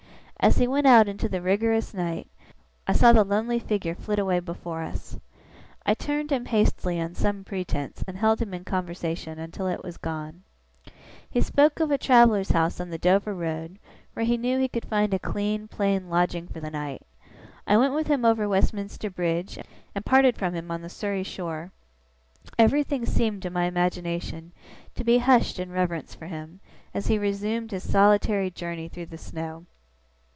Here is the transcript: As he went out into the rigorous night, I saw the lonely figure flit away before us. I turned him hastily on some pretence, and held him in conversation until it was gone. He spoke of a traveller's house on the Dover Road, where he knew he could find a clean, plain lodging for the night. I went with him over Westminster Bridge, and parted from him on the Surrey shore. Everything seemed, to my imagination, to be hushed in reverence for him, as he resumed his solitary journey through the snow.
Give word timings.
As 0.43 0.57
he 0.57 0.67
went 0.67 0.87
out 0.87 1.07
into 1.07 1.29
the 1.29 1.39
rigorous 1.39 1.93
night, 1.93 2.27
I 2.87 2.93
saw 2.93 3.13
the 3.13 3.23
lonely 3.23 3.59
figure 3.59 3.93
flit 3.93 4.17
away 4.17 4.39
before 4.39 4.81
us. 4.81 5.19
I 5.85 5.93
turned 5.93 6.31
him 6.31 6.45
hastily 6.45 6.99
on 6.99 7.13
some 7.13 7.43
pretence, 7.43 8.03
and 8.07 8.17
held 8.17 8.41
him 8.41 8.51
in 8.51 8.63
conversation 8.63 9.37
until 9.37 9.67
it 9.67 9.83
was 9.83 9.97
gone. 9.97 10.41
He 11.29 11.41
spoke 11.41 11.79
of 11.79 11.91
a 11.91 11.97
traveller's 11.99 12.49
house 12.49 12.79
on 12.79 12.89
the 12.89 12.97
Dover 12.97 13.35
Road, 13.35 13.77
where 14.13 14.25
he 14.25 14.35
knew 14.35 14.57
he 14.59 14.67
could 14.67 14.83
find 14.87 15.13
a 15.13 15.19
clean, 15.19 15.67
plain 15.67 16.09
lodging 16.09 16.47
for 16.47 16.59
the 16.59 16.71
night. 16.71 17.03
I 17.67 17.77
went 17.77 17.93
with 17.93 18.07
him 18.07 18.25
over 18.25 18.49
Westminster 18.49 19.11
Bridge, 19.11 19.59
and 19.93 20.03
parted 20.03 20.37
from 20.37 20.55
him 20.55 20.71
on 20.71 20.81
the 20.81 20.89
Surrey 20.89 21.21
shore. 21.21 21.71
Everything 22.57 23.05
seemed, 23.05 23.43
to 23.43 23.51
my 23.51 23.65
imagination, 23.65 24.53
to 24.95 25.03
be 25.03 25.19
hushed 25.19 25.59
in 25.59 25.69
reverence 25.69 26.15
for 26.15 26.25
him, 26.25 26.61
as 26.95 27.05
he 27.05 27.19
resumed 27.19 27.69
his 27.69 27.87
solitary 27.87 28.49
journey 28.49 28.87
through 28.87 29.05
the 29.05 29.19
snow. 29.19 29.67